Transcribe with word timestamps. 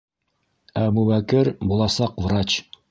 Әбүбәкер 0.85 1.53
буласаҡ 1.73 2.21
врач. 2.29 2.63